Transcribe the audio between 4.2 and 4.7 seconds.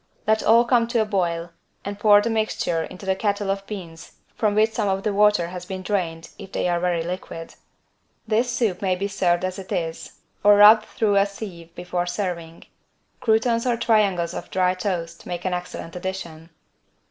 from